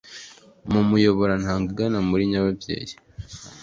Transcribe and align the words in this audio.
mu 0.71 0.81
muyoborantanga 0.89 1.67
igana 1.71 1.99
muri 2.09 2.23
nyababyeyi 2.31 2.93